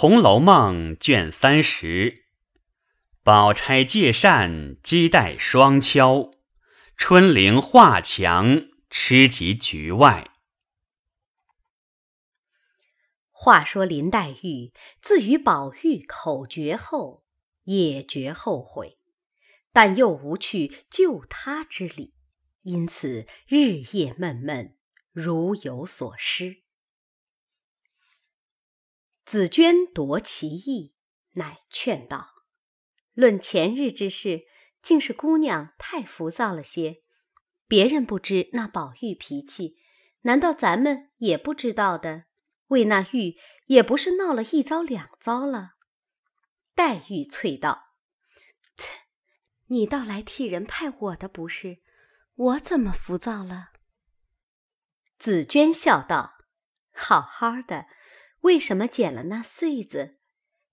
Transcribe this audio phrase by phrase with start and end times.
[0.00, 2.26] 红楼梦》卷三十，
[3.24, 6.30] 宝钗借扇击带双敲，
[6.96, 10.30] 春玲画墙吃及局外。
[13.32, 17.24] 话说林黛玉自与宝玉口诀后，
[17.64, 18.98] 也觉后悔，
[19.72, 22.14] 但又无去救他之理，
[22.62, 24.76] 因此日夜闷闷，
[25.10, 26.67] 如有所失。
[29.28, 30.94] 紫娟夺其意，
[31.32, 32.28] 乃劝道
[33.12, 34.46] ：“论前日之事，
[34.80, 37.02] 竟是姑娘太浮躁了些。
[37.66, 39.76] 别人不知那宝玉脾气，
[40.22, 42.24] 难道咱们也不知道的？”
[42.68, 43.36] 为那玉
[43.66, 45.72] 也不是闹了一遭两遭了。
[46.74, 47.88] 黛玉啐道
[48.78, 48.88] ：“切，
[49.66, 51.82] 你倒来替人派我的不是，
[52.34, 53.72] 我怎么浮躁了？”
[55.20, 56.38] 紫娟笑道
[56.96, 57.84] ：“好好的，
[58.48, 60.16] 为什么捡了那穗子？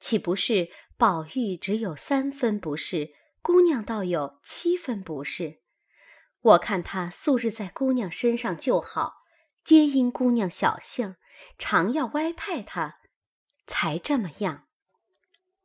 [0.00, 5.60] 岂不是宝玉只有三分不是，姑娘倒有七分不是？
[6.40, 9.18] 我看他素日在姑娘身上就好，
[9.62, 11.14] 皆因姑娘小性。”
[11.56, 12.96] 常要歪派他，
[13.66, 14.66] 才这么样。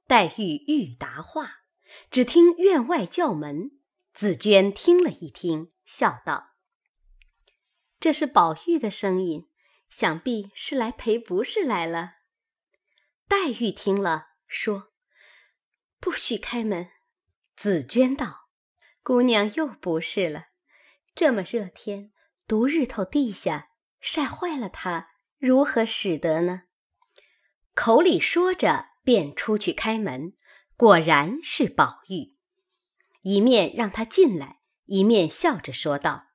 [0.08, 1.64] 黛玉欲答话，
[2.12, 3.72] 只听院外叫门。
[4.14, 6.52] 紫娟听了一听，笑道
[8.00, 9.50] ：“这是宝玉的声音，
[9.98, 12.16] 想必是来赔不是来了。”
[13.30, 14.92] 黛玉听了，说
[16.02, 16.90] ：“不许开门。”
[17.56, 18.50] 紫娟道
[19.02, 20.48] ：“姑娘又不是了，
[21.16, 22.12] 这么热天，
[22.46, 23.70] 毒日头地下
[24.02, 26.64] 晒坏了他。”如何使得呢？
[27.74, 30.34] 口里说着，便出去开门，
[30.76, 32.36] 果然是宝玉，
[33.22, 36.26] 一面让他进来，一面笑着说道：“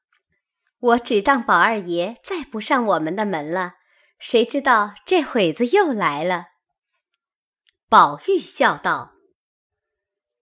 [0.81, 3.75] 我只当宝二爷再不上我们的门了，
[4.19, 6.47] 谁知道这会子又来了。”
[7.89, 9.13] 宝玉笑道：“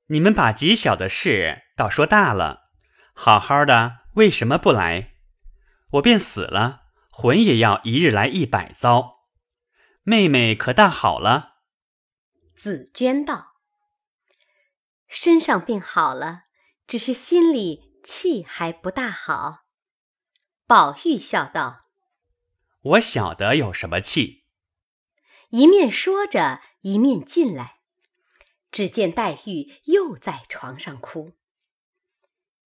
[0.08, 2.70] 你们把极小的事倒说大了，
[3.14, 5.14] 好好的为什么不来？
[5.92, 9.24] 我便死了。”魂也要一日来一百遭，
[10.04, 11.56] 妹妹可大好了。
[12.56, 13.54] 紫娟道
[15.08, 16.42] ：“身上病好了，
[16.86, 19.64] 只是心里气还不大好。”
[20.68, 21.86] 宝玉笑道
[22.82, 24.44] ：“我晓得有什么气。”
[25.48, 27.78] 一面说着，一面进来，
[28.70, 31.32] 只见黛玉又在床上哭。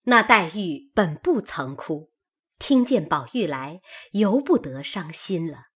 [0.06, 2.12] 那黛玉本不曾哭。
[2.58, 3.82] 听见宝玉来，
[4.14, 5.68] 由不得伤心了，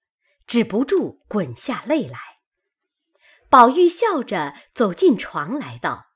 [0.47, 2.19] 止不住滚下泪来。
[3.52, 6.07] 宝玉笑着走进床来道：“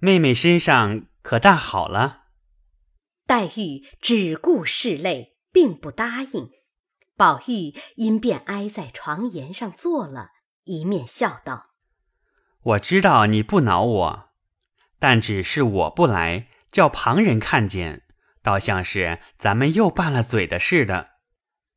[0.00, 2.24] 妹妹身上可大好了？”
[3.26, 6.50] 黛玉只顾拭泪，并不答应。
[7.16, 10.30] 宝玉因便挨在床沿上坐了，
[10.64, 11.70] 一面笑道
[12.62, 14.30] ：“我知道你不恼我，
[14.98, 18.02] 但只是我不来，叫旁人看见。”
[18.42, 21.14] 倒像是咱们又拌了嘴的似的。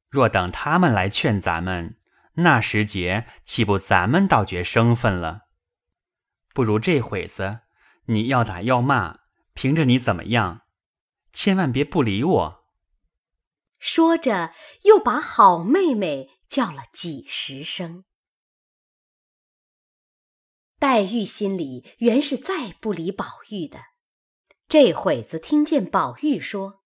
[0.08, 1.98] 若等他们来劝咱们，
[2.34, 5.46] 那时节岂不咱们倒觉生分了？
[6.54, 7.62] 不如这会子，
[8.06, 9.20] 你要打要骂，
[9.56, 10.62] 凭着你怎么样，
[11.34, 12.66] 千万别不理我。
[13.78, 14.54] 说着，
[14.84, 18.04] 又把好妹妹叫了几十声。
[20.78, 23.80] 黛玉心里原是再不理宝玉的。
[24.68, 26.84] 这会子听见宝玉说：“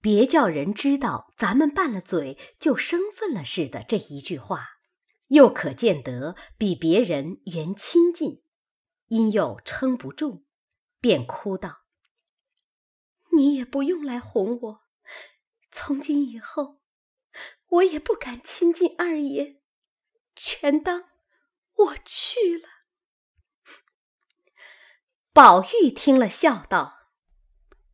[0.00, 4.66] 别叫人知道咱们拌了嘴就生分了似的。”这一句话，
[5.28, 8.42] 又可见得比别人原亲近，
[9.08, 10.44] 因又撑不住，
[11.00, 11.80] 便哭道
[13.36, 14.88] ：“你也不用来哄我，
[15.70, 16.80] 从今以后，
[17.68, 19.60] 我也不敢亲近二爷，
[20.34, 21.04] 全当
[21.74, 22.68] 我去了。”
[25.34, 27.10] 宝玉听了，笑道。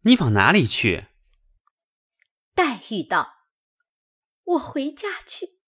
[0.02, 1.08] 你往哪里去？
[2.54, 3.48] 黛玉道
[4.44, 5.58] ：“我回家去。”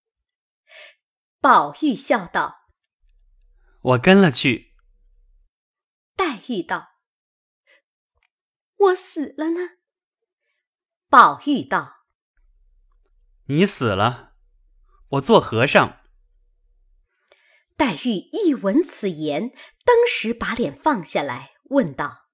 [1.43, 2.69] 宝玉笑道
[3.83, 4.77] ：“我跟了去。”
[6.15, 6.93] 黛玉道
[8.77, 9.71] ：“我死了呢。”
[11.09, 12.07] 宝玉道
[13.47, 14.35] ：“你死了，
[15.11, 16.01] 我做和尚。”
[17.77, 19.51] 黛玉一闻此言，
[19.85, 22.29] 当时把脸放下来，问道。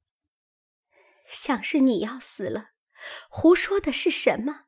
[1.29, 2.71] 想是你要死了，
[3.29, 4.65] 胡说的是什么？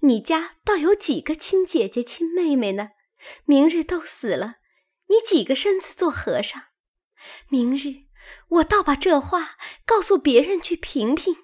[0.00, 2.90] 你家倒有几个亲姐姐、亲妹妹呢？
[3.44, 4.56] 明日都死了，
[5.08, 6.64] 你几个身子做和尚？
[7.48, 8.03] 明日
[8.48, 11.36] 我倒把这话告诉别人去评评。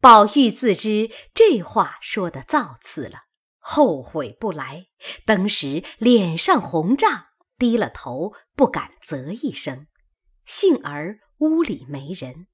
[0.00, 3.24] 宝玉自知这话说的造次了，
[3.58, 4.86] 后悔不来。
[5.26, 7.26] 当时脸上红胀，
[7.58, 9.86] 低了头，不敢啧一声。
[10.46, 12.46] 幸而屋里没人。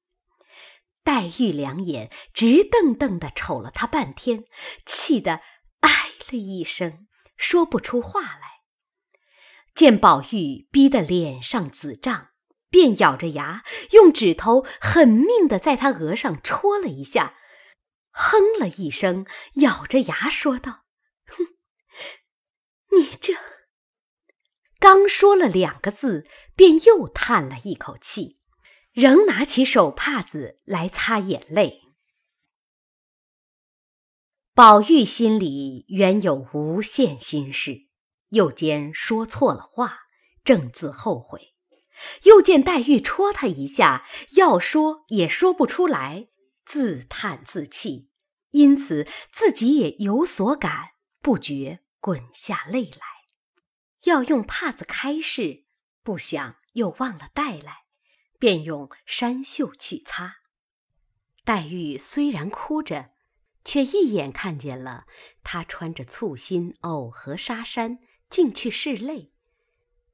[1.04, 4.44] 黛玉两眼直瞪瞪的瞅了他半天，
[4.84, 5.40] 气得
[5.80, 7.06] 唉了一声，
[7.36, 8.55] 说不出话来。
[9.76, 12.30] 见宝玉逼得脸上紫胀，
[12.70, 13.62] 便咬着牙，
[13.92, 17.36] 用指头狠命的在他额上戳了一下，
[18.10, 19.26] 哼了一声，
[19.56, 20.84] 咬着牙说道
[21.28, 21.46] ：“哼，
[22.98, 23.34] 你这……”
[24.80, 28.40] 刚说了两个字，便又叹了一口气。
[28.92, 31.82] 仍拿起手帕子来擦眼泪。
[34.54, 37.85] 宝玉心里原有无限心事，
[38.30, 40.00] 又兼说错了话，
[40.44, 41.54] 正自后悔；
[42.24, 46.28] 又见黛玉戳他一下，要说也说不出来，
[46.64, 48.10] 自叹自气，
[48.50, 50.90] 因此自己也有所感，
[51.20, 53.00] 不觉滚下泪来。
[54.04, 55.64] 要用帕子开拭，
[56.02, 57.86] 不想又忘了带来。
[58.38, 60.36] 便用衫袖去擦。
[61.42, 63.12] 黛玉虽然哭着，
[63.64, 65.06] 却一眼看见了
[65.42, 69.32] 他穿着簇新藕荷纱衫进去拭泪，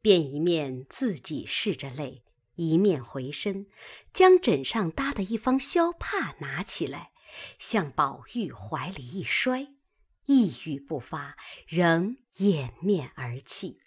[0.01, 2.25] 便一面自己拭着泪，
[2.55, 3.67] 一面回身，
[4.13, 7.13] 将枕上搭的一方绡帕拿起来，
[7.59, 9.69] 向宝玉怀里一摔，
[10.27, 11.37] 一语不发，
[11.67, 13.81] 仍掩面而泣。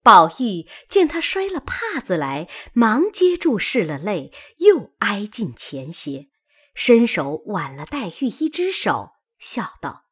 [0.00, 6.28] 宝玉见他摔了帕子来，忙接住拭了泪，又挨近前些，
[6.74, 10.06] 伸手挽了黛玉一只手，笑道：“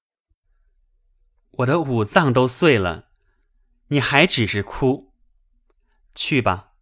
[1.59, 3.09] 我的五脏都碎了，
[3.89, 5.15] 你还只是哭。
[6.15, 6.73] 去吧，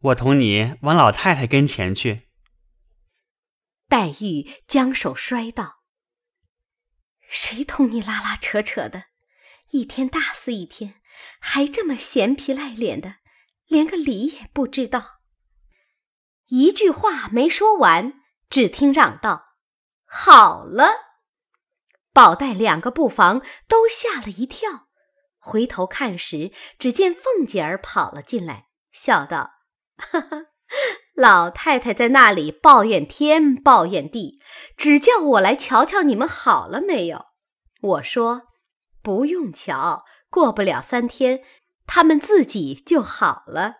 [0.00, 2.28] 我同你往老太太跟前去。”
[3.88, 5.82] 黛玉将手摔道
[7.28, 9.04] ：“谁同你拉拉扯扯的？
[9.70, 10.94] 一天大似一天。”
[11.38, 13.16] 还这么闲皮赖脸的，
[13.66, 15.20] 连个理也不知道。
[16.48, 18.20] 一句话没说完，
[18.50, 19.54] 只听嚷道
[20.04, 21.13] ：“好了！”
[22.14, 24.86] 宝黛两个不防都吓了一跳，
[25.38, 29.50] 回头看时，只见凤姐儿跑了进来，笑道
[29.98, 30.46] ：“哈哈，
[31.14, 34.40] 老太太在那里抱怨天抱怨地，
[34.76, 37.26] 只叫我来瞧瞧你们好了没有。
[37.82, 38.42] 我说
[39.02, 41.44] 不用瞧。”过不了三天，
[41.86, 43.76] 他们自己就好了。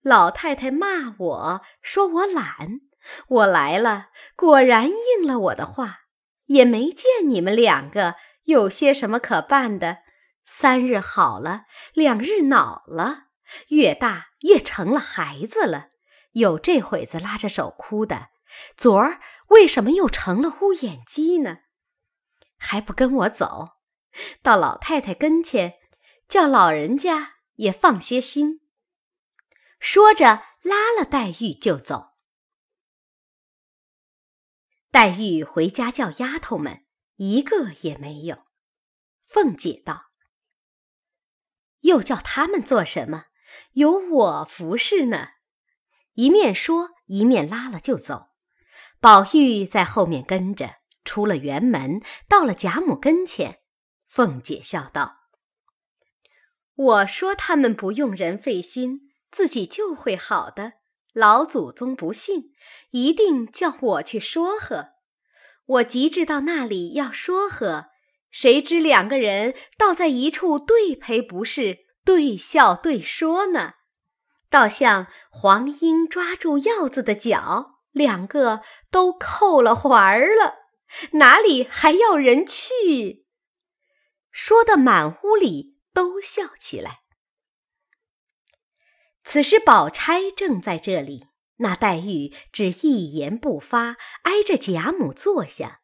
[0.00, 2.82] 老太太骂我说我懒，
[3.26, 6.02] 我来了，果然应了我的话，
[6.48, 10.00] 也没见你们两个有些什么可办的。
[10.44, 11.64] 三日好了，
[11.94, 13.28] 两日恼了，
[13.68, 15.88] 越大越成了孩子了。
[16.32, 18.28] 有这会子拉着手哭的，
[18.76, 21.60] 昨儿为什么又成了乌眼鸡呢？
[22.58, 23.76] 还不跟我走，
[24.42, 25.74] 到老太太跟前。
[26.28, 28.60] 叫老人家也放些心。
[29.80, 32.17] 说着，拉了黛玉就走。
[34.98, 36.84] 黛玉回家叫丫头们，
[37.18, 38.46] 一个也没有。
[39.28, 40.06] 凤姐道
[41.82, 43.26] ：“又叫他们做什么？
[43.74, 45.28] 有我服侍呢。”
[46.14, 48.30] 一面说，一面拉了就走。
[48.98, 53.60] 宝玉在后面跟着，出了园门，到了贾母跟前。
[54.08, 55.18] 凤姐笑道。
[56.74, 60.72] 我说他们不用人费心，自己就会好的。
[61.18, 62.52] 老祖宗不信，
[62.92, 64.90] 一定叫我去说和。
[65.66, 67.86] 我急至到那里要说和，
[68.30, 73.72] 谁知两个人倒在一处对赔不是，对笑对说呢，
[74.48, 78.60] 倒像黄莺抓住鹞子的脚，两个
[78.92, 80.54] 都扣了环儿了，
[81.14, 83.26] 哪里还要人去？
[84.30, 85.78] 说的满屋里。
[85.94, 87.00] 都笑起来。
[89.30, 91.26] 此时宝钗正在这里，
[91.58, 95.80] 那黛玉只一言不发，挨着贾母坐下。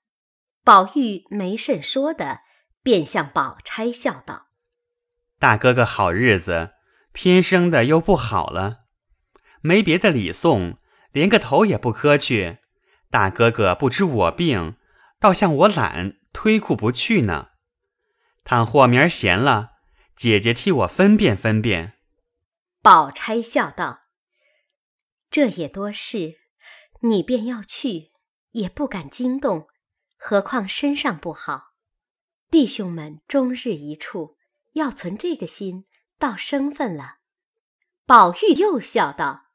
[0.64, 2.40] 宝玉没甚说的，
[2.82, 4.46] 便向宝钗笑道
[5.38, 6.70] ：“大哥哥好日子，
[7.12, 8.84] 偏生的又不好了，
[9.60, 10.78] 没别的礼送，
[11.12, 12.60] 连个头也不磕去。
[13.10, 14.76] 大哥哥不知我病，
[15.20, 17.48] 倒像我懒，推库不去呢。
[18.42, 19.72] 倘或明儿闲了。”
[20.16, 21.98] 姐姐替我分辨分辨。
[22.84, 24.02] 宝钗笑道
[25.32, 26.34] ：“这也多事，
[27.00, 28.12] 你便要去，
[28.50, 29.68] 也不敢惊动，
[30.18, 31.72] 何况身上不好。
[32.50, 34.36] 弟兄们终日一处，
[34.72, 35.86] 要存这个心，
[36.18, 37.20] 倒生分了。”
[38.04, 39.46] 宝玉又笑道：“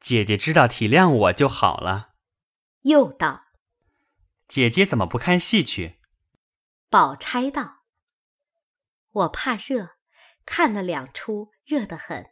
[0.00, 2.14] 姐姐知道体谅我就好了。”
[2.88, 3.48] 又道
[4.48, 6.00] ：“姐姐怎么不看戏去？”
[6.88, 7.82] 宝钗道
[9.12, 9.90] ：“我怕热，
[10.50, 12.26] 看了两出，热得很，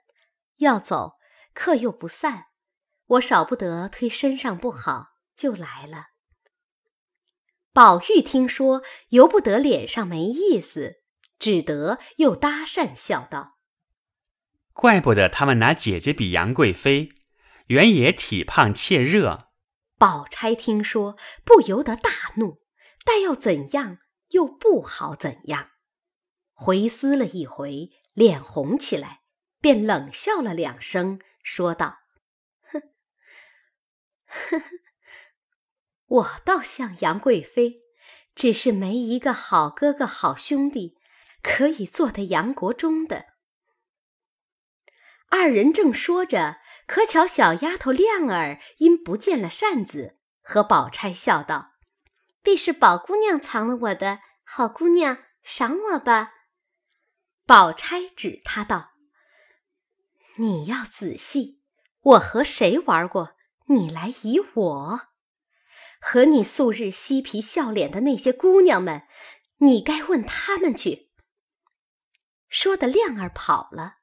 [0.56, 1.18] 要走，
[1.54, 2.46] 客又不散，
[3.06, 6.06] 我少不得推身上不好，就来了。”
[7.72, 10.96] 宝玉听说，由不得脸上没意思，
[11.38, 13.56] 只得又搭讪笑道
[14.74, 17.10] ：“怪不得他们拿姐姐比杨贵妃，
[17.66, 19.52] 原也体胖怯热。”
[19.96, 22.62] 宝钗听说，不由得大怒，
[23.04, 23.98] 但要怎样
[24.30, 25.70] 又不好怎样，
[26.52, 29.20] 回思了一回，脸红起来，
[29.60, 32.00] 便冷笑了两声，说道
[32.68, 32.82] ：“哼，
[34.26, 34.64] 呵呵。”
[36.04, 37.82] 我倒像杨贵妃，
[38.34, 40.98] 只是没一个好哥哥、好兄弟，
[41.44, 43.26] 可以做的杨国忠的。
[45.28, 46.56] 二人正说着，
[46.88, 51.74] 可巧小丫头亮儿因不见了扇子，和宝钗笑道
[52.42, 56.32] ：“必是宝姑娘藏了我的，好姑娘赏我吧。”
[57.48, 58.90] 宝钗指他道
[60.36, 61.62] ：“你要仔细，
[62.02, 63.36] 我和谁玩过？
[63.68, 65.00] 你来疑我。”
[65.98, 69.04] 和你素日嬉皮笑脸的那些姑娘们，
[69.60, 71.08] 你该问他们去。
[72.50, 73.94] 说的亮儿跑了，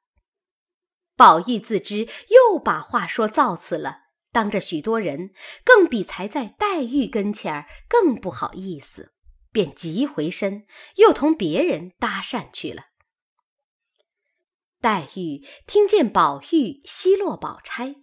[1.14, 5.30] 宝玉自知又把话说造次了，当着许多人，
[5.64, 9.14] 更比才在黛玉跟前儿更不好意思，
[9.52, 12.86] 便急回身，又同别人搭讪去了。
[14.80, 17.96] 黛玉听见宝玉奚落宝钗，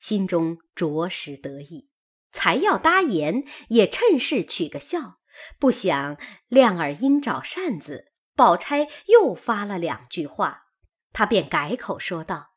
[0.00, 1.90] 心中着实得意。
[2.32, 5.20] 才要搭言，也趁势取个笑，
[5.60, 10.64] 不想亮儿因找扇子，宝钗又发了两句话，
[11.12, 12.54] 他便改口说道：“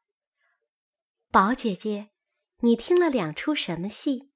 [1.31, 2.09] 宝姐姐，
[2.61, 4.31] 你听了两出什么戏？”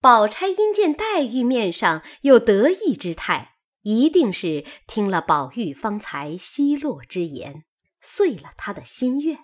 [0.00, 3.49] 宝钗因见黛玉面上有得意之态，
[3.82, 7.64] 一定是听了宝玉方才奚落之言，
[8.00, 9.38] 遂了他的心愿。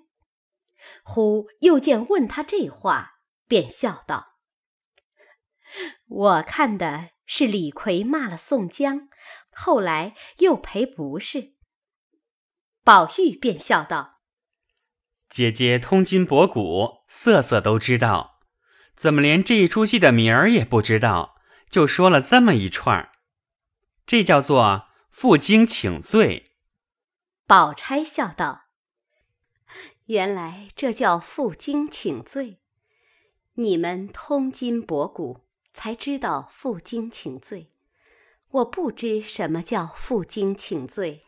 [1.02, 3.14] 忽又见问他这话。
[3.48, 4.38] 便笑道
[6.08, 9.08] ：“我看的是李逵骂了宋江，
[9.52, 11.54] 后来又赔不是。”
[12.82, 14.20] 宝玉便笑道
[15.30, 18.40] ：“姐姐通今博古，色色都知道，
[18.96, 21.36] 怎么连这一出戏的名儿也不知道，
[21.70, 23.12] 就说了这么一串儿？
[24.06, 26.52] 这叫做负荆请罪。”
[27.46, 28.66] 宝钗笑道
[30.06, 32.60] ：“原来这叫负荆请罪。”
[33.58, 37.72] 你们通今博古，才知道负荆请罪。
[38.50, 41.24] 我不知什么叫负荆请罪。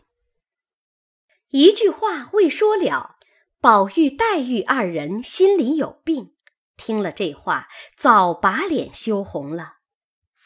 [1.49, 3.17] 一句话未说了，
[3.61, 6.35] 宝玉、黛玉二人心里有病，
[6.77, 7.67] 听了这话，
[7.97, 9.78] 早把脸羞红了。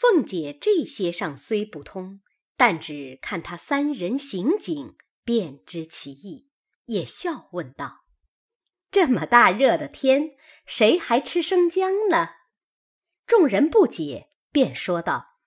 [0.03, 2.23] 凤姐这些上虽不通，
[2.57, 6.51] 但只看他三人行景，便知其意，
[6.87, 8.01] 也笑问道
[8.91, 10.31] ：“这么大热的天。”
[10.67, 12.31] 谁还吃生姜呢？
[13.29, 15.39] 众人不解，便说道：“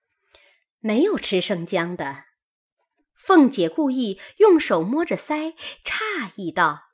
[0.80, 2.24] 没有吃生姜的。”
[3.12, 6.84] 凤姐故意用手摸着腮，诧异道：“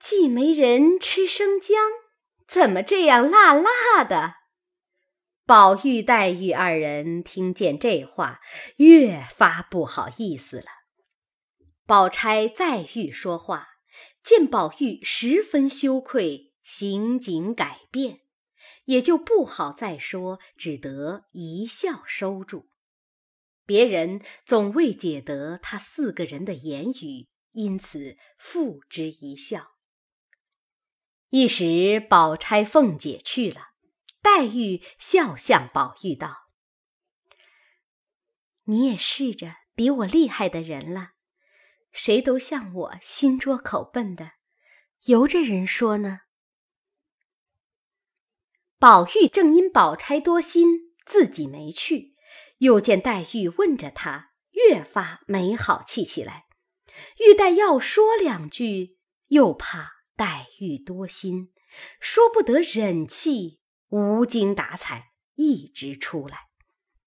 [0.00, 1.76] 既没人吃生姜，
[2.48, 4.36] 怎么这样辣辣的？”
[5.50, 8.40] 宝玉、黛玉二人听见这话，
[8.76, 10.66] 越发不好意思了。
[11.86, 13.66] 宝钗再欲说话，
[14.22, 16.54] 见宝玉十分羞愧。
[16.62, 18.20] 行景改变，
[18.84, 22.68] 也就不好再说，只得一笑收住。
[23.66, 29.72] 别人总未解得他四个人的言语，因此付之一笑。
[31.30, 33.69] 一时宝钗、凤姐去了，
[34.22, 36.48] 黛玉笑向宝玉道
[38.64, 41.12] ：“你也试着比我厉害的人了，
[41.90, 44.32] 谁都像我心拙口笨的，
[45.06, 46.20] 由着人说呢。”
[48.78, 52.14] 宝玉正因宝钗多心，自己没去，
[52.58, 56.46] 又见黛玉问着他，越发没好气起来。
[57.18, 58.98] 玉黛要说两句，
[59.28, 61.52] 又怕黛玉多心，
[62.00, 63.59] 说不得忍气，
[63.90, 66.49] 无精打采，一直出来。